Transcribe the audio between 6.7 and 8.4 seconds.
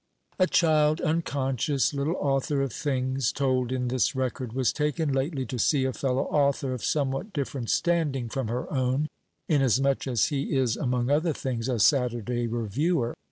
of somewhat different standing